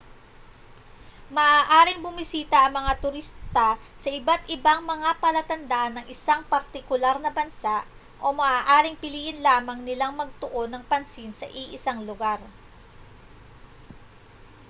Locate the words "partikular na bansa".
6.53-7.77